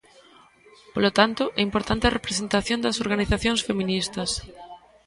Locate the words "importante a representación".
1.69-2.79